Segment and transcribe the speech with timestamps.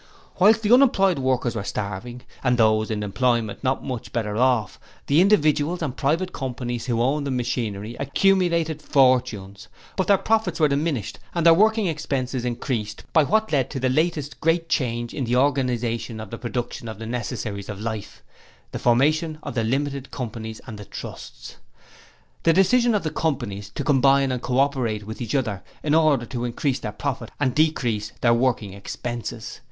[0.39, 5.21] 'Whilst the unemployed workers were starving and those in employment not much better off, the
[5.21, 11.19] individuals and private companies who owned the machinery accumulated fortunes; but their profits were diminished
[11.35, 15.35] and their working expenses increased by what led to the latest great change in the
[15.35, 18.23] organization of the production of the necessaries of life
[18.71, 21.57] the formation of the Limited Companies and the Trusts;
[22.41, 25.93] the decision of the private companies to combine and co operate with each other in
[25.93, 29.59] order to increase their profits and decrease their working expenses.